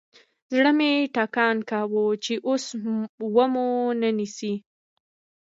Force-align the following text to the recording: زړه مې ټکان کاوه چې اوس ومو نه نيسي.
زړه 0.53 0.71
مې 0.77 0.91
ټکان 1.15 1.57
کاوه 1.69 2.05
چې 2.23 2.33
اوس 2.47 2.65
ومو 3.35 3.69
نه 4.01 4.09
نيسي. 4.17 4.53